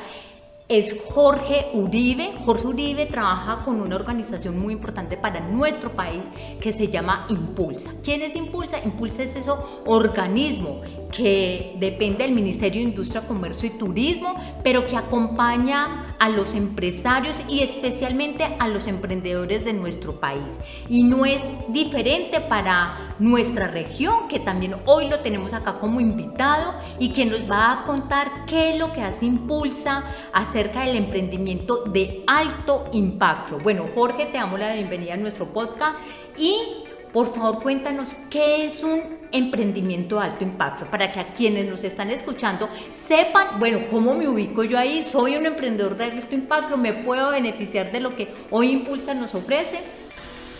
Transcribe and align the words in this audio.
es 0.68 0.94
Jorge 1.08 1.70
Uribe. 1.72 2.32
Jorge 2.44 2.66
Uribe 2.66 3.06
trabaja 3.06 3.64
con 3.64 3.80
una 3.80 3.96
organización 3.96 4.58
muy 4.58 4.74
importante 4.74 5.16
para 5.16 5.40
nuestro 5.40 5.90
país 5.90 6.22
que 6.60 6.72
se 6.72 6.88
llama 6.88 7.26
Impulsa. 7.30 7.92
¿Quién 8.02 8.22
es 8.22 8.36
Impulsa? 8.36 8.78
Impulsa 8.84 9.22
es 9.22 9.34
ese 9.34 9.50
organismo 9.86 10.82
que 11.10 11.76
depende 11.80 12.24
del 12.24 12.34
Ministerio 12.34 12.82
de 12.82 12.90
Industria, 12.90 13.26
Comercio 13.26 13.68
y 13.68 13.78
Turismo, 13.78 14.34
pero 14.62 14.84
que 14.84 14.96
acompaña 14.96 16.07
a 16.18 16.28
los 16.28 16.54
empresarios 16.54 17.36
y 17.48 17.62
especialmente 17.62 18.44
a 18.58 18.68
los 18.68 18.86
emprendedores 18.86 19.64
de 19.64 19.72
nuestro 19.72 20.20
país. 20.20 20.58
Y 20.88 21.04
no 21.04 21.24
es 21.26 21.40
diferente 21.68 22.40
para 22.40 23.14
nuestra 23.18 23.68
región, 23.68 24.28
que 24.28 24.40
también 24.40 24.76
hoy 24.86 25.08
lo 25.08 25.20
tenemos 25.20 25.52
acá 25.52 25.78
como 25.78 26.00
invitado 26.00 26.74
y 26.98 27.10
quien 27.10 27.30
nos 27.30 27.50
va 27.50 27.72
a 27.72 27.84
contar 27.84 28.46
qué 28.46 28.72
es 28.72 28.78
lo 28.78 28.92
que 28.92 29.02
hace 29.02 29.26
Impulsa 29.26 30.04
acerca 30.32 30.82
del 30.82 30.96
emprendimiento 30.96 31.84
de 31.84 32.22
alto 32.26 32.88
impacto. 32.92 33.58
Bueno, 33.58 33.86
Jorge, 33.94 34.26
te 34.26 34.38
damos 34.38 34.58
la 34.58 34.72
bienvenida 34.72 35.14
a 35.14 35.16
nuestro 35.16 35.52
podcast 35.52 35.98
y 36.36 36.87
por 37.12 37.34
favor 37.34 37.62
cuéntanos 37.62 38.08
qué 38.30 38.66
es 38.66 38.82
un 38.82 39.18
emprendimiento 39.32 40.16
de 40.16 40.22
alto 40.22 40.44
impacto 40.44 40.86
para 40.86 41.12
que 41.12 41.20
a 41.20 41.32
quienes 41.32 41.68
nos 41.68 41.84
están 41.84 42.10
escuchando 42.10 42.68
sepan, 43.06 43.58
bueno, 43.58 43.80
cómo 43.90 44.14
me 44.14 44.28
ubico 44.28 44.64
yo 44.64 44.78
ahí, 44.78 45.02
soy 45.02 45.36
un 45.36 45.46
emprendedor 45.46 45.96
de 45.96 46.04
alto 46.04 46.34
impacto, 46.34 46.76
me 46.76 46.92
puedo 46.92 47.30
beneficiar 47.30 47.92
de 47.92 48.00
lo 48.00 48.16
que 48.16 48.28
hoy 48.50 48.72
Impulsa 48.72 49.14
nos 49.14 49.34
ofrece. 49.34 49.80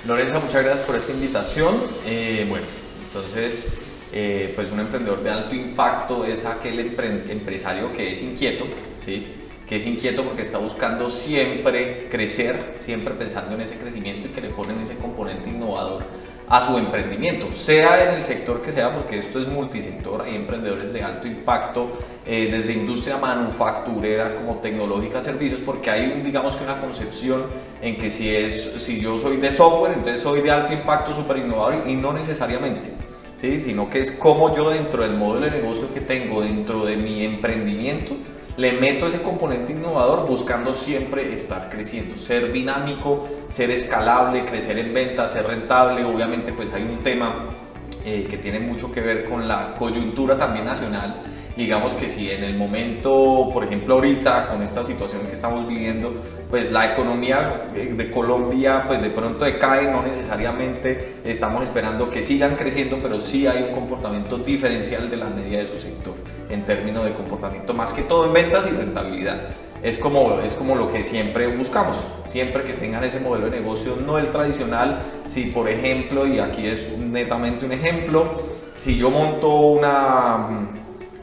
Lorenza, 0.07 0.39
muchas 0.39 0.65
gracias 0.65 0.87
por 0.87 0.97
esta 0.97 1.13
invitación. 1.13 1.77
Eh, 2.07 2.47
bueno, 2.49 2.65
entonces, 3.07 3.67
eh, 4.13 4.53
pues 4.55 4.71
un 4.71 4.81
emprendedor 4.81 5.23
de 5.23 5.31
alto 5.31 5.55
impacto 5.55 6.25
es 6.25 6.45
aquel 6.45 6.79
empresario 6.79 7.93
que 7.93 8.13
es 8.13 8.23
inquieto, 8.23 8.65
¿sí? 9.05 9.27
que 9.69 9.77
es 9.77 9.87
inquieto 9.87 10.25
porque 10.25 10.43
está 10.43 10.59
buscando 10.59 11.11
siempre 11.11 12.09
crecer, 12.09 12.77
siempre 12.79 13.15
pensando 13.15 13.55
en 13.55 13.63
ese 13.63 13.77
crecimiento 13.77 14.29
y 14.29 14.31
que 14.31 14.41
le 14.41 14.49
ponen 14.49 14.81
ese 14.81 14.95
componente 14.95 15.51
innovador 15.51 16.05
a 16.51 16.67
su 16.67 16.79
emprendimiento, 16.79 17.53
sea 17.53 18.05
en 18.05 18.19
el 18.19 18.25
sector 18.25 18.63
que 18.63 18.73
sea, 18.73 18.95
porque 18.95 19.19
esto 19.19 19.41
es 19.41 19.49
multisector, 19.49 20.23
hay 20.23 20.35
emprendedores 20.35 20.93
de 20.93 21.03
alto 21.03 21.27
impacto, 21.27 21.99
eh, 22.27 22.49
desde 22.51 22.73
industria 22.73 23.19
manufacturera 23.19 24.35
como 24.35 24.57
tecnológica, 24.57 25.21
servicios, 25.21 25.61
porque 25.65 25.91
hay, 25.91 26.23
digamos 26.25 26.57
que 26.57 26.65
una 26.65 26.81
concepción 26.81 27.45
en 27.83 27.97
que 27.97 28.11
si, 28.11 28.35
es, 28.35 28.75
si 28.79 29.01
yo 29.01 29.19
soy 29.19 29.37
de 29.37 29.51
software, 29.51 29.93
entonces 29.93 30.23
soy 30.23 30.41
de 30.41 30.51
alto 30.51 30.73
impacto, 30.73 31.15
súper 31.15 31.39
innovador, 31.39 31.85
y 31.87 31.95
no 31.95 32.13
necesariamente. 32.13 32.91
¿Sí? 33.37 33.63
sino 33.63 33.89
que 33.89 34.01
es 34.01 34.11
como 34.11 34.53
yo 34.53 34.69
dentro 34.69 35.05
del 35.05 35.15
modelo 35.15 35.47
de 35.47 35.53
negocio 35.53 35.95
que 35.95 36.01
tengo, 36.01 36.41
dentro 36.41 36.85
de 36.85 36.97
mi 36.97 37.25
emprendimiento, 37.25 38.17
le 38.59 38.73
meto 38.73 39.07
ese 39.07 39.23
componente 39.23 39.73
innovador 39.73 40.27
buscando 40.29 40.75
siempre 40.75 41.33
estar 41.33 41.69
creciendo, 41.71 42.21
ser 42.21 42.51
dinámico, 42.51 43.29
ser 43.49 43.71
escalable, 43.71 44.45
crecer 44.45 44.81
en 44.81 44.93
ventas, 44.93 45.33
ser 45.33 45.47
rentable. 45.47 46.05
Obviamente 46.05 46.53
pues 46.53 46.69
hay 46.75 46.83
un 46.83 46.99
tema 47.05 47.47
eh, 48.05 48.27
que 48.29 48.37
tiene 48.37 48.59
mucho 48.59 48.91
que 48.91 49.01
ver 49.01 49.25
con 49.25 49.47
la 49.47 49.77
coyuntura 49.79 50.37
también 50.37 50.65
nacional. 50.65 51.23
Digamos 51.57 51.93
que 51.93 52.09
si 52.09 52.33
en 52.33 52.43
el 52.43 52.57
momento, 52.57 53.49
por 53.53 53.63
ejemplo 53.63 53.95
ahorita 53.95 54.49
con 54.49 54.61
esta 54.65 54.85
situación 54.85 55.23
que 55.29 55.35
estamos 55.35 55.69
viviendo, 55.69 56.13
pues 56.51 56.73
la 56.73 56.93
economía 56.93 57.69
de 57.73 58.11
Colombia 58.11 58.87
pues 58.89 59.01
de 59.01 59.11
pronto 59.11 59.45
decae, 59.45 59.89
no 59.93 60.03
necesariamente 60.03 61.19
estamos 61.25 61.63
esperando 61.63 62.11
que 62.11 62.25
sigan 62.25 62.57
creciendo, 62.57 62.99
pero 63.01 63.21
sí 63.21 63.47
hay 63.47 63.63
un 63.69 63.73
comportamiento 63.73 64.37
diferencial 64.37 65.09
de 65.09 65.17
la 65.17 65.27
medida 65.27 65.59
de 65.59 65.67
su 65.69 65.79
sector 65.79 66.15
en 66.51 66.65
términos 66.65 67.05
de 67.05 67.13
comportamiento, 67.13 67.75
más 67.75 67.93
que 67.93 68.03
todo 68.03 68.27
en 68.27 68.33
ventas 68.33 68.67
y 68.67 68.75
rentabilidad. 68.75 69.41
Es 69.83 69.97
como, 69.99 70.41
es 70.41 70.55
como 70.55 70.75
lo 70.75 70.91
que 70.91 71.05
siempre 71.05 71.47
buscamos, 71.47 71.99
siempre 72.27 72.65
que 72.65 72.73
tengan 72.73 73.05
ese 73.05 73.21
modelo 73.21 73.49
de 73.49 73.61
negocio, 73.61 73.97
no 74.05 74.19
el 74.19 74.31
tradicional, 74.31 74.99
si 75.29 75.45
por 75.47 75.69
ejemplo, 75.69 76.27
y 76.27 76.41
aquí 76.41 76.67
es 76.67 76.89
netamente 76.99 77.65
un 77.65 77.73
ejemplo, 77.73 78.25
si 78.77 78.97
yo 78.97 79.11
monto 79.11 79.55
una, 79.55 80.49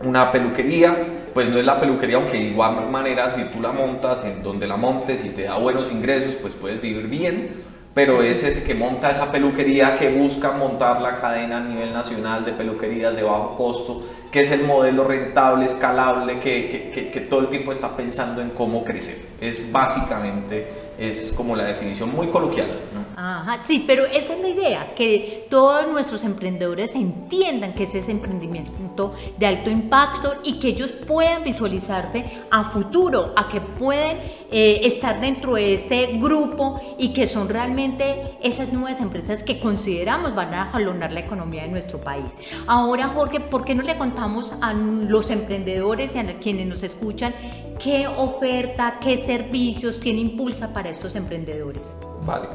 una 0.02 0.32
peluquería, 0.32 0.96
pues 1.34 1.50
no 1.50 1.58
es 1.58 1.66
la 1.66 1.82
peluquería, 1.82 2.16
aunque 2.16 2.38
de 2.38 2.44
igual 2.46 2.90
manera 2.90 3.30
si 3.30 3.44
tú 3.44 3.60
la 3.62 3.74
montas 3.74 4.24
en 4.24 4.42
donde 4.42 4.68
la 4.68 4.78
montes 4.78 5.26
y 5.26 5.30
te 5.30 5.44
da 5.44 5.58
buenos 5.58 5.92
ingresos, 5.92 6.36
pues 6.36 6.56
puedes 6.56 6.82
vivir 6.82 7.08
bien, 7.08 7.50
pero 7.96 8.22
es 8.22 8.44
ese 8.44 8.62
que 8.64 8.76
monta 8.76 9.10
esa 9.10 9.32
peluquería 9.32 9.98
que 9.98 10.10
busca 10.10 10.52
montar 10.52 11.02
la 11.02 11.16
cadena 11.16 11.58
a 11.58 11.60
nivel 11.62 11.94
nacional 11.94 12.44
de 12.44 12.52
peluquerías 12.52 13.16
de 13.16 13.24
bajo 13.24 13.56
costo, 13.56 14.06
que 14.30 14.42
es 14.42 14.52
el 14.52 14.64
modelo 14.64 15.06
rentable, 15.06 15.64
escalable, 15.66 16.38
que, 16.40 16.92
que, 16.94 17.10
que, 17.10 17.22
todo 17.22 17.40
el 17.40 17.48
tiempo 17.48 17.72
está 17.72 17.96
pensando 17.96 18.42
en 18.42 18.50
cómo 18.50 18.84
crecer. 18.84 19.16
Es 19.40 19.72
básicamente, 19.72 20.68
es 20.98 21.34
como 21.34 21.56
la 21.56 21.66
definición 21.66 22.14
muy 22.14 22.28
coloquial. 22.28 22.68
Ajá, 23.16 23.60
sí, 23.66 23.84
pero 23.88 24.06
esa 24.06 24.34
es 24.34 24.42
la 24.42 24.50
idea, 24.50 24.94
que 24.96 25.48
todos 25.50 25.88
nuestros 25.88 26.24
emprendedores 26.24 26.94
entiendan 26.96 27.74
que 27.74 27.84
es 27.84 27.96
ese 27.96 28.12
emprendimiento 28.12 29.16
de 29.38 29.46
alto 29.46 29.70
impacto 29.70 30.36
y 30.44 30.60
que 30.60 30.70
ellos 30.70 30.92
puedan 30.92 31.44
visualizarse 31.44 32.26
a 32.52 32.72
futuro, 32.72 33.34
a 33.36 33.48
que 33.48 33.62
pueden 33.62 34.18
eh, 34.52 34.82
estar 34.84 35.20
dentro 35.22 35.56
de 35.56 35.76
este 35.76 36.18
grupo 36.18 36.80
y 36.98 37.14
que 37.14 37.28
son 37.28 37.50
realmente 37.50 38.38
esas 38.44 38.72
nuevas 38.74 39.02
empresas 39.02 39.44
que 39.44 39.60
consideramos 39.60 40.36
van 40.36 40.54
a 40.54 40.66
jalonar 40.68 41.12
la 41.12 41.22
economía 41.22 41.64
de 41.64 41.70
nuestro 41.70 42.00
país. 42.00 42.26
Ahora, 42.68 43.10
Jorge, 43.10 43.40
¿por 43.40 43.66
qué 43.66 43.76
no 43.76 43.84
le 43.84 43.98
contamos 43.98 44.52
a 44.62 44.74
los 44.74 45.30
emprendedores 45.30 46.16
y 46.16 46.20
a 46.20 46.38
quienes 46.40 46.68
nos 46.68 46.84
escuchan 46.84 47.34
qué 47.82 48.08
oferta, 48.08 49.00
qué 49.02 49.26
servicios 49.26 50.00
tiene 50.00 50.20
Impulsa 50.20 50.74
para 50.74 50.90
estos 50.90 51.16
emprendedores? 51.16 51.82
Vale. 52.26 52.48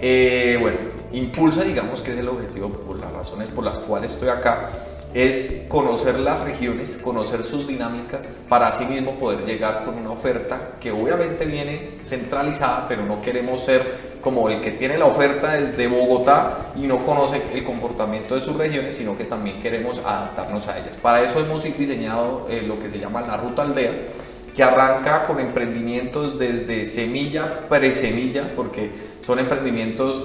Eh, 0.00 0.58
bueno, 0.60 0.78
Impulsa, 1.12 1.62
digamos 1.62 2.00
que 2.00 2.12
es 2.12 2.18
el 2.18 2.28
objetivo 2.28 2.68
por 2.68 2.98
las 2.98 3.12
razones 3.12 3.48
por 3.50 3.64
las 3.64 3.78
cuales 3.78 4.12
estoy 4.12 4.30
acá, 4.30 4.70
es 5.14 5.64
conocer 5.68 6.18
las 6.18 6.40
regiones, 6.40 6.96
conocer 6.96 7.42
sus 7.42 7.68
dinámicas, 7.68 8.24
para 8.48 8.68
así 8.68 8.84
mismo 8.86 9.12
poder 9.12 9.44
llegar 9.44 9.84
con 9.84 9.98
una 9.98 10.10
oferta 10.10 10.72
que 10.80 10.90
obviamente 10.90 11.44
viene 11.44 11.98
centralizada, 12.06 12.86
pero 12.88 13.04
no 13.04 13.20
queremos 13.20 13.62
ser 13.62 14.12
como 14.22 14.48
el 14.48 14.60
que 14.60 14.70
tiene 14.70 14.96
la 14.96 15.06
oferta 15.06 15.52
desde 15.52 15.86
Bogotá 15.86 16.72
y 16.76 16.86
no 16.86 17.04
conoce 17.04 17.42
el 17.52 17.64
comportamiento 17.64 18.34
de 18.34 18.40
sus 18.40 18.56
regiones, 18.56 18.96
sino 18.96 19.16
que 19.18 19.24
también 19.24 19.60
queremos 19.60 19.98
adaptarnos 19.98 20.66
a 20.68 20.78
ellas. 20.78 20.96
Para 20.96 21.22
eso 21.22 21.40
hemos 21.40 21.62
diseñado 21.62 22.46
eh, 22.48 22.62
lo 22.62 22.78
que 22.78 22.88
se 22.88 22.98
llama 22.98 23.20
la 23.20 23.36
Ruta 23.36 23.62
Aldea, 23.62 23.92
que 24.54 24.62
arranca 24.62 25.26
con 25.26 25.40
emprendimientos 25.40 26.38
desde 26.38 26.84
semilla, 26.84 27.68
pre-semilla, 27.68 28.52
porque 28.54 28.90
son 29.22 29.38
emprendimientos 29.38 30.24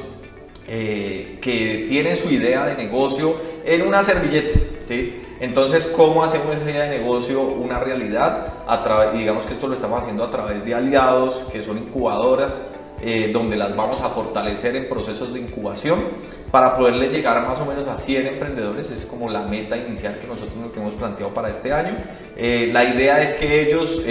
eh, 0.67 1.37
que 1.41 1.85
tienen 1.87 2.17
su 2.17 2.29
idea 2.29 2.65
de 2.65 2.75
negocio 2.75 3.35
en 3.63 3.87
una 3.87 4.03
servilleta, 4.03 4.59
¿sí? 4.83 5.23
Entonces, 5.39 5.87
¿cómo 5.87 6.23
hacemos 6.23 6.55
esa 6.55 6.69
idea 6.69 6.83
de 6.83 6.97
negocio 6.97 7.41
una 7.41 7.79
realidad? 7.79 8.53
A 8.67 8.83
través, 8.83 9.13
digamos 9.17 9.45
que 9.45 9.53
esto 9.53 9.67
lo 9.67 9.75
estamos 9.75 10.01
haciendo 10.01 10.23
a 10.23 10.31
través 10.31 10.65
de 10.65 10.73
aliados, 10.73 11.45
que 11.51 11.63
son 11.63 11.77
incubadoras, 11.77 12.63
eh, 13.01 13.29
donde 13.31 13.55
las 13.55 13.75
vamos 13.75 14.01
a 14.01 14.09
fortalecer 14.09 14.75
en 14.75 14.89
procesos 14.89 15.33
de 15.33 15.39
incubación 15.39 15.99
para 16.51 16.77
poderle 16.77 17.09
llegar 17.09 17.45
más 17.45 17.59
o 17.59 17.65
menos 17.65 17.87
a 17.87 17.97
100 17.97 18.27
emprendedores. 18.27 18.89
Es 18.91 19.05
como 19.05 19.29
la 19.29 19.41
meta 19.41 19.77
inicial 19.77 20.17
que 20.19 20.27
nosotros 20.27 20.55
nos 20.55 20.75
hemos 20.75 20.93
planteado 20.93 21.33
para 21.33 21.49
este 21.49 21.73
año. 21.73 21.95
Eh, 22.35 22.69
la 22.71 22.83
idea 22.83 23.21
es 23.21 23.33
que 23.33 23.63
ellos 23.63 24.01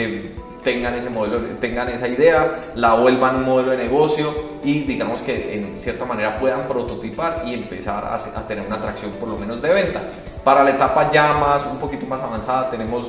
tengan 0.66 0.96
ese 0.96 1.10
modelo, 1.10 1.38
tengan 1.60 1.88
esa 1.90 2.08
idea, 2.08 2.72
la 2.74 2.94
vuelvan 2.94 3.36
un 3.36 3.44
modelo 3.44 3.70
de 3.70 3.76
negocio 3.76 4.34
y 4.64 4.80
digamos 4.80 5.20
que 5.20 5.54
en 5.54 5.76
cierta 5.76 6.04
manera 6.04 6.40
puedan 6.40 6.66
prototipar 6.66 7.44
y 7.46 7.54
empezar 7.54 8.04
a, 8.04 8.46
tener 8.48 8.66
una 8.66 8.74
atracción 8.74 9.12
por 9.12 9.28
lo 9.28 9.36
menos 9.36 9.62
de 9.62 9.68
venta. 9.68 10.02
Para 10.42 10.64
la 10.64 10.70
etapa 10.70 11.08
ya 11.12 11.34
más, 11.34 11.64
un 11.66 11.78
poquito 11.78 12.04
más 12.06 12.20
avanzada, 12.20 12.68
tenemos 12.68 13.08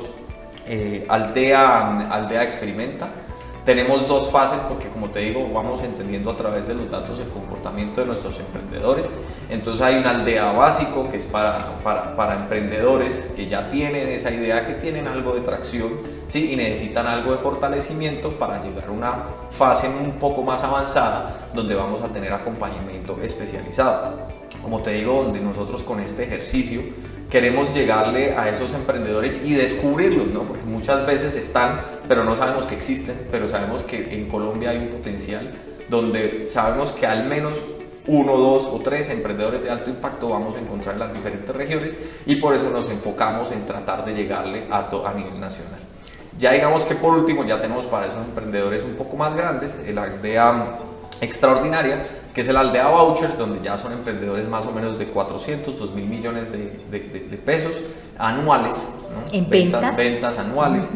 eh, 0.68 1.04
Aldea, 1.08 2.08
Aldea 2.12 2.44
Experimenta, 2.44 3.08
tenemos 3.68 4.08
dos 4.08 4.30
fases 4.30 4.58
porque 4.66 4.88
como 4.88 5.10
te 5.10 5.18
digo 5.18 5.46
vamos 5.52 5.82
entendiendo 5.82 6.30
a 6.30 6.36
través 6.38 6.66
de 6.66 6.72
los 6.72 6.90
datos 6.90 7.20
el 7.20 7.28
comportamiento 7.28 8.00
de 8.00 8.06
nuestros 8.06 8.38
emprendedores. 8.40 9.10
Entonces 9.50 9.82
hay 9.82 9.96
una 9.96 10.12
aldea 10.12 10.52
básico 10.52 11.10
que 11.10 11.18
es 11.18 11.26
para, 11.26 11.78
para, 11.84 12.16
para 12.16 12.36
emprendedores 12.36 13.30
que 13.36 13.46
ya 13.46 13.68
tienen 13.68 14.08
esa 14.08 14.30
idea, 14.30 14.66
que 14.66 14.72
tienen 14.72 15.06
algo 15.06 15.34
de 15.34 15.42
tracción 15.42 15.90
¿sí? 16.28 16.50
y 16.50 16.56
necesitan 16.56 17.06
algo 17.06 17.32
de 17.32 17.38
fortalecimiento 17.40 18.38
para 18.38 18.62
llegar 18.62 18.86
a 18.88 18.90
una 18.90 19.24
fase 19.50 19.86
un 19.86 20.12
poco 20.12 20.42
más 20.42 20.64
avanzada 20.64 21.50
donde 21.52 21.74
vamos 21.74 22.00
a 22.00 22.08
tener 22.08 22.32
acompañamiento 22.32 23.18
especializado. 23.22 24.14
Como 24.62 24.80
te 24.80 24.92
digo, 24.92 25.24
donde 25.24 25.40
nosotros 25.40 25.82
con 25.82 26.00
este 26.00 26.24
ejercicio 26.24 26.80
queremos 27.30 27.74
llegarle 27.74 28.34
a 28.36 28.48
esos 28.48 28.72
emprendedores 28.72 29.44
y 29.44 29.54
descubrirlos, 29.54 30.28
¿no? 30.28 30.42
Porque 30.42 30.64
muchas 30.64 31.06
veces 31.06 31.34
están, 31.34 31.80
pero 32.08 32.24
no 32.24 32.36
sabemos 32.36 32.64
que 32.64 32.74
existen, 32.74 33.16
pero 33.30 33.48
sabemos 33.48 33.82
que 33.82 34.14
en 34.14 34.28
Colombia 34.28 34.70
hay 34.70 34.78
un 34.78 34.88
potencial 34.88 35.50
donde 35.88 36.46
sabemos 36.46 36.92
que 36.92 37.06
al 37.06 37.26
menos 37.26 37.62
uno, 38.06 38.36
dos 38.36 38.66
o 38.66 38.80
tres 38.82 39.10
emprendedores 39.10 39.62
de 39.62 39.70
alto 39.70 39.90
impacto 39.90 40.30
vamos 40.30 40.56
a 40.56 40.60
encontrar 40.60 40.94
en 40.94 41.00
las 41.00 41.12
diferentes 41.12 41.54
regiones 41.54 41.96
y 42.24 42.36
por 42.36 42.54
eso 42.54 42.70
nos 42.70 42.88
enfocamos 42.88 43.52
en 43.52 43.66
tratar 43.66 44.04
de 44.04 44.14
llegarle 44.14 44.64
a, 44.70 44.88
a 44.88 45.14
nivel 45.14 45.38
nacional. 45.38 45.78
Ya 46.38 46.52
digamos 46.52 46.84
que 46.84 46.94
por 46.94 47.14
último 47.14 47.44
ya 47.44 47.60
tenemos 47.60 47.86
para 47.86 48.06
esos 48.06 48.24
emprendedores 48.24 48.84
un 48.84 48.94
poco 48.94 49.16
más 49.16 49.34
grandes 49.34 49.76
la 49.92 50.04
aldea 50.04 50.78
extraordinaria, 51.20 52.06
que 52.38 52.42
es 52.42 52.48
el 52.48 52.56
aldea 52.56 52.86
vouchers, 52.86 53.36
donde 53.36 53.60
ya 53.60 53.76
son 53.76 53.92
emprendedores 53.92 54.48
más 54.48 54.64
o 54.64 54.70
menos 54.70 54.96
de 54.96 55.08
400, 55.08 55.76
2 55.76 55.92
mil 55.92 56.04
millones 56.04 56.52
de, 56.52 56.78
de, 56.88 57.36
pesos 57.36 57.80
anuales, 58.16 58.86
en 59.32 59.50
ventas, 59.50 59.96
ventas, 59.96 60.38
anuales. 60.38 60.88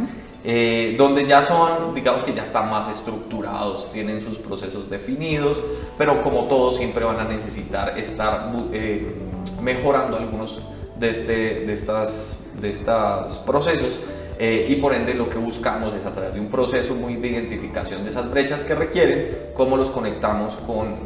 Eh, 0.44 0.94
donde 0.96 1.26
ya 1.26 1.42
son, 1.42 1.96
digamos 1.96 2.22
que 2.22 2.32
ya 2.32 2.44
están 2.44 2.70
más 2.70 2.88
estructurados, 2.96 3.90
tienen 3.90 4.20
sus 4.20 4.38
procesos 4.38 4.88
definidos, 4.88 5.60
pero 5.98 6.22
como 6.22 6.44
todos 6.44 6.76
siempre 6.76 7.04
van 7.04 7.18
a 7.18 7.24
necesitar 7.24 7.98
estar 7.98 8.52
eh, 8.72 9.12
mejorando 9.60 10.18
algunos 10.18 10.60
de, 10.96 11.10
este, 11.10 11.32
de, 11.66 11.72
estas, 11.72 12.36
de 12.60 12.70
estos 12.70 13.40
procesos. 13.40 13.98
Eh, 14.38 14.66
y 14.68 14.76
por 14.76 14.94
ende 14.94 15.14
lo 15.14 15.28
que 15.28 15.38
buscamos 15.38 15.94
es 15.94 16.04
a 16.04 16.12
través 16.12 16.34
de 16.34 16.40
un 16.40 16.48
proceso 16.48 16.94
muy 16.94 17.16
de 17.16 17.28
identificación 17.28 18.02
de 18.02 18.10
esas 18.10 18.30
brechas 18.30 18.64
que 18.64 18.74
requieren, 18.74 19.36
cómo 19.54 19.76
los 19.76 19.90
conectamos 19.90 20.56
con 20.66 20.96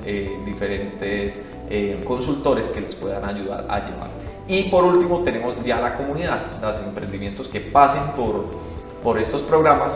diferentes 0.44 1.38
consultores 2.04 2.68
que 2.68 2.80
les 2.80 2.94
puedan 2.94 3.24
ayudar 3.24 3.66
a 3.68 3.80
llevar. 3.80 4.08
Y 4.48 4.64
por 4.64 4.84
último 4.84 5.22
tenemos 5.24 5.56
ya 5.64 5.80
la 5.80 5.94
comunidad, 5.96 6.40
los 6.62 6.78
emprendimientos 6.78 7.48
que 7.48 7.60
pasen 7.60 8.12
por, 8.16 8.46
por 9.02 9.18
estos 9.18 9.42
programas, 9.42 9.94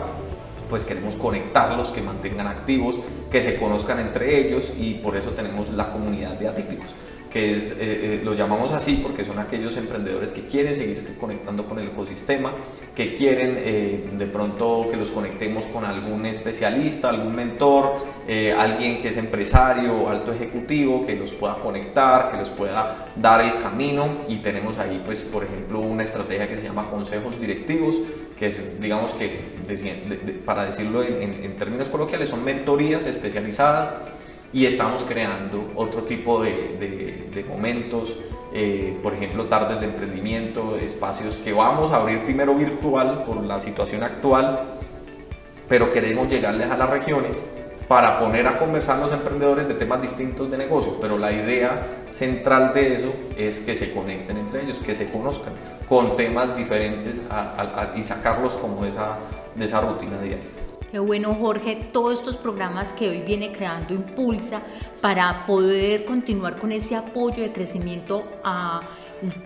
pues 0.69 0.83
queremos 0.83 1.15
conectarlos, 1.15 1.89
que 1.89 2.01
mantengan 2.01 2.47
activos, 2.47 2.95
que 3.31 3.41
se 3.41 3.55
conozcan 3.55 3.99
entre 3.99 4.39
ellos 4.39 4.71
y 4.77 4.95
por 4.95 5.15
eso 5.15 5.31
tenemos 5.31 5.69
la 5.71 5.91
comunidad 5.91 6.31
de 6.31 6.49
atípicos 6.49 6.87
que 7.31 7.55
es, 7.55 7.71
eh, 7.71 7.75
eh, 7.79 8.21
lo 8.23 8.33
llamamos 8.33 8.71
así 8.71 8.99
porque 9.01 9.23
son 9.23 9.39
aquellos 9.39 9.77
emprendedores 9.77 10.33
que 10.33 10.41
quieren 10.41 10.75
seguir 10.75 11.15
conectando 11.19 11.65
con 11.65 11.79
el 11.79 11.87
ecosistema, 11.87 12.53
que 12.93 13.13
quieren 13.13 13.55
eh, 13.57 14.09
de 14.11 14.25
pronto 14.25 14.87
que 14.91 14.97
los 14.97 15.09
conectemos 15.11 15.65
con 15.65 15.85
algún 15.85 16.25
especialista, 16.25 17.09
algún 17.09 17.35
mentor, 17.35 18.11
alguien 18.57 19.01
que 19.01 19.09
es 19.09 19.17
empresario, 19.17 20.09
alto 20.09 20.31
ejecutivo, 20.31 21.05
que 21.05 21.15
los 21.15 21.31
pueda 21.31 21.55
conectar, 21.55 22.31
que 22.31 22.37
les 22.37 22.49
pueda 22.49 23.07
dar 23.15 23.41
el 23.41 23.61
camino. 23.61 24.07
Y 24.29 24.37
tenemos 24.37 24.77
ahí 24.77 25.01
pues 25.05 25.21
por 25.21 25.43
ejemplo 25.43 25.79
una 25.79 26.03
estrategia 26.03 26.47
que 26.47 26.55
se 26.55 26.63
llama 26.63 26.89
consejos 26.89 27.39
directivos, 27.41 27.97
que 28.37 28.47
es 28.47 28.81
digamos 28.81 29.13
que 29.13 29.39
para 30.45 30.65
decirlo 30.65 31.03
en 31.03 31.55
términos 31.57 31.89
coloquiales 31.89 32.29
son 32.29 32.43
mentorías 32.43 33.05
especializadas 33.05 33.91
y 34.53 34.65
estamos 34.65 35.03
creando 35.03 35.71
otro 35.75 36.03
tipo 36.03 36.41
de, 36.41 37.29
de, 37.33 37.43
momentos, 37.45 38.17
eh, 38.53 38.97
por 39.01 39.13
ejemplo, 39.13 39.45
tardes 39.45 39.79
de 39.79 39.85
emprendimiento, 39.85 40.75
espacios 40.77 41.35
que 41.35 41.53
vamos 41.53 41.91
a 41.91 41.97
abrir 41.97 42.23
primero 42.23 42.53
virtual 42.55 43.23
por 43.25 43.43
la 43.43 43.59
situación 43.59 44.03
actual, 44.03 44.59
pero 45.69 45.91
queremos 45.91 46.29
llegarles 46.29 46.69
a 46.69 46.75
las 46.75 46.89
regiones 46.89 47.41
para 47.87 48.19
poner 48.19 48.47
a 48.47 48.57
conversar 48.57 48.99
los 48.99 49.11
emprendedores 49.11 49.67
de 49.67 49.73
temas 49.73 50.01
distintos 50.01 50.49
de 50.49 50.57
negocio, 50.57 50.97
pero 51.01 51.17
la 51.17 51.31
idea 51.31 51.87
central 52.09 52.73
de 52.73 52.95
eso 52.95 53.13
es 53.37 53.59
que 53.59 53.75
se 53.75 53.91
conecten 53.91 54.37
entre 54.37 54.63
ellos, 54.63 54.79
que 54.79 54.95
se 54.95 55.09
conozcan 55.11 55.53
con 55.87 56.15
temas 56.15 56.55
diferentes 56.55 57.19
y 57.95 58.03
sacarlos 58.03 58.55
como 58.55 58.85
esa, 58.85 59.17
de 59.55 59.65
esa 59.65 59.81
rutina 59.81 60.21
diaria. 60.21 60.60
Qué 60.91 60.99
bueno, 60.99 61.33
Jorge, 61.35 61.87
todos 61.93 62.19
estos 62.19 62.35
programas 62.35 62.91
que 62.91 63.07
hoy 63.07 63.19
viene 63.19 63.53
creando 63.53 63.93
Impulsa 63.93 64.61
para 64.99 65.45
poder 65.45 66.03
continuar 66.03 66.59
con 66.59 66.73
ese 66.73 66.97
apoyo 66.97 67.43
de 67.43 67.53
crecimiento 67.53 68.25
a 68.43 68.81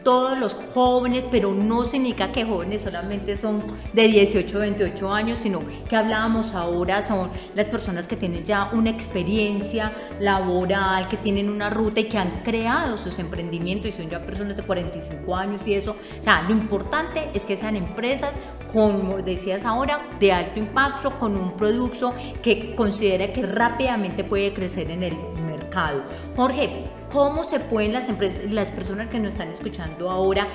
todos 0.04 0.40
los 0.40 0.56
jóvenes, 0.74 1.26
pero 1.30 1.54
no 1.54 1.84
significa 1.84 2.32
que 2.32 2.46
jóvenes 2.46 2.84
solamente 2.84 3.38
son 3.38 3.62
de 3.94 4.08
18 4.08 4.58
28 4.58 5.12
años, 5.12 5.40
sino 5.42 5.62
que 5.90 5.96
hablábamos 5.96 6.56
ahora 6.56 7.02
son 7.02 7.30
las 7.56 7.68
personas 7.68 8.08
que 8.08 8.16
tienen 8.16 8.44
ya 8.44 8.70
una 8.72 8.90
experiencia 8.90 9.92
laboral, 10.20 11.08
que 11.08 11.18
tienen 11.18 11.50
una 11.50 11.70
ruta 11.70 12.00
y 12.00 12.06
que 12.06 12.18
han 12.18 12.42
creado 12.44 12.98
sus 12.98 13.20
emprendimientos 13.20 13.90
y 13.90 13.92
son 13.92 14.10
ya 14.10 14.26
personas 14.26 14.56
de 14.56 14.64
45 14.64 15.36
años 15.36 15.62
y 15.68 15.74
eso. 15.74 15.96
O 16.20 16.24
sea, 16.24 16.42
lo 16.44 16.52
importante 16.52 17.30
es 17.34 17.44
que 17.44 17.58
sean 17.58 17.76
empresas, 17.76 18.32
como 18.76 19.22
decías 19.22 19.64
ahora, 19.64 20.02
de 20.20 20.34
alto 20.34 20.60
impacto, 20.60 21.18
con 21.18 21.38
un 21.38 21.54
producto 21.54 22.14
que 22.44 22.76
considera 22.76 23.32
que 23.32 23.42
rápidamente 23.42 24.26
puede 24.26 24.54
crecer 24.54 24.92
en 24.92 25.02
el 25.02 25.16
mercado. 25.48 26.04
Jorge, 26.36 26.84
cómo 27.10 27.46
se 27.46 27.62
pueden 27.62 27.94
las, 27.94 28.10
empresas, 28.10 28.52
las 28.52 28.68
personas 28.72 29.08
que 29.08 29.18
nos 29.18 29.32
están 29.32 29.48
escuchando 29.48 30.10
ahora, 30.10 30.46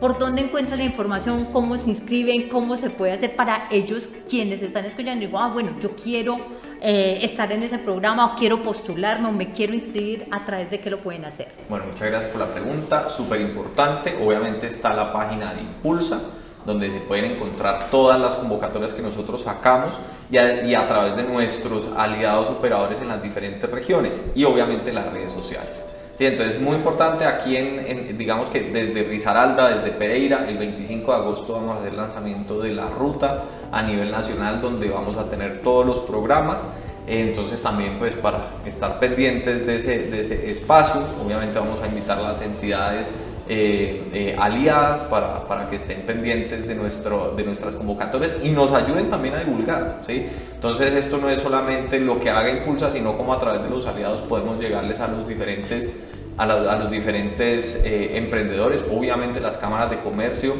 por 0.00 0.18
dónde 0.18 0.42
encuentran 0.42 0.80
la 0.80 0.86
información, 0.86 1.46
cómo 1.52 1.76
se 1.76 1.90
inscriben, 1.90 2.48
cómo 2.48 2.76
se 2.76 2.90
puede 2.90 3.12
hacer 3.12 3.36
para 3.36 3.68
ellos 3.70 4.08
quienes 4.28 4.60
están 4.60 4.84
escuchando 4.84 5.24
digo, 5.24 5.38
ah, 5.38 5.52
bueno, 5.52 5.70
yo 5.78 5.90
quiero 5.90 6.36
eh, 6.80 7.20
estar 7.22 7.52
en 7.52 7.62
ese 7.62 7.78
programa 7.78 8.32
o 8.32 8.36
quiero 8.36 8.60
postularme 8.60 9.28
o 9.28 9.32
me 9.32 9.52
quiero 9.52 9.72
inscribir, 9.74 10.26
a 10.32 10.44
través 10.44 10.68
de 10.68 10.80
qué 10.80 10.90
lo 10.90 10.98
pueden 10.98 11.24
hacer. 11.26 11.52
Bueno, 11.68 11.84
muchas 11.86 12.10
gracias 12.10 12.32
por 12.32 12.40
la 12.40 12.48
pregunta, 12.48 13.08
súper 13.08 13.40
importante. 13.40 14.16
Obviamente 14.20 14.66
está 14.66 14.92
la 14.92 15.12
página 15.12 15.54
de 15.54 15.60
Impulsa 15.60 16.20
donde 16.68 16.92
se 16.92 17.00
pueden 17.00 17.32
encontrar 17.32 17.88
todas 17.90 18.20
las 18.20 18.34
convocatorias 18.36 18.92
que 18.92 19.00
nosotros 19.00 19.40
sacamos 19.40 19.94
y 20.30 20.36
a, 20.36 20.86
través 20.86 21.16
de 21.16 21.22
nuestros 21.22 21.88
aliados 21.96 22.48
operadores 22.48 23.00
en 23.00 23.08
las 23.08 23.22
diferentes 23.22 23.68
regiones 23.70 24.20
y 24.34 24.44
obviamente 24.44 24.92
las 24.92 25.10
redes 25.10 25.32
sociales. 25.32 25.82
Sí, 26.14 26.26
entonces 26.26 26.60
muy 26.60 26.76
importante 26.76 27.24
aquí 27.24 27.56
en, 27.56 28.18
digamos 28.18 28.48
que 28.48 28.60
desde 28.60 29.04
Risaralda, 29.04 29.76
desde 29.76 29.92
Pereira, 29.92 30.44
el 30.46 30.58
25 30.58 31.10
de 31.10 31.16
agosto 31.16 31.54
vamos 31.54 31.76
a 31.76 31.80
hacer 31.80 31.94
lanzamiento 31.94 32.60
de 32.60 32.74
la 32.74 32.88
ruta 32.90 33.44
a 33.72 33.80
nivel 33.80 34.10
nacional 34.10 34.60
donde 34.60 34.90
vamos 34.90 35.16
a 35.16 35.24
tener 35.24 35.62
todos 35.62 35.86
los 35.86 36.00
programas. 36.00 36.66
Entonces 37.06 37.62
también 37.62 37.96
pues 37.98 38.14
para 38.14 38.50
estar 38.66 39.00
pendientes 39.00 39.66
de 39.66 39.76
ese, 39.78 39.98
de 40.10 40.20
ese 40.20 40.50
espacio, 40.50 41.00
obviamente 41.24 41.58
vamos 41.58 41.80
a 41.80 41.86
invitar 41.86 42.18
a 42.18 42.22
las 42.22 42.42
entidades 42.42 43.06
eh, 43.50 44.02
eh, 44.12 44.36
aliadas 44.38 45.00
para, 45.04 45.48
para, 45.48 45.70
que 45.70 45.76
estén 45.76 46.02
pendientes 46.02 46.68
de, 46.68 46.74
nuestro, 46.74 47.32
de 47.34 47.44
nuestras 47.44 47.74
convocatorias 47.74 48.36
y 48.44 48.50
nos 48.50 48.72
ayuden 48.72 49.08
también 49.08 49.34
a 49.34 49.38
divulgar. 49.38 50.00
¿sí? 50.02 50.26
Entonces 50.54 50.92
esto 50.92 51.16
no 51.16 51.30
es 51.30 51.40
solamente 51.40 51.98
lo 51.98 52.20
que 52.20 52.28
haga 52.28 52.50
Impulsa, 52.50 52.90
sino 52.90 53.16
como 53.16 53.32
a 53.32 53.40
través 53.40 53.62
de 53.62 53.70
los 53.70 53.86
aliados 53.86 54.20
podemos 54.20 54.60
llegarles 54.60 55.00
a 55.00 55.08
los 55.08 55.26
diferentes, 55.26 55.88
a, 56.36 56.44
los 56.46 56.90
diferentes 56.90 57.80
eh, 57.84 58.18
emprendedores. 58.18 58.84
Obviamente 58.92 59.40
las 59.40 59.56
cámaras 59.56 59.88
de 59.90 59.98
comercio 60.00 60.54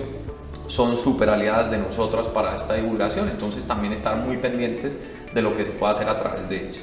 son 0.67 0.97
súper 0.97 1.29
aliadas 1.29 1.71
de 1.71 1.77
nosotros 1.77 2.29
para 2.29 2.57
esta 2.57 2.75
divulgación, 2.75 3.29
entonces 3.29 3.67
también 3.67 3.93
estar 3.93 4.17
muy 4.17 4.39
pendientes 4.39 4.97
de 5.35 5.43
lo 5.43 5.55
que 5.55 5.65
se 5.65 5.73
puede 5.73 5.93
hacer 5.93 6.09
a 6.09 6.19
través 6.19 6.49
de 6.49 6.57
ellos. 6.57 6.81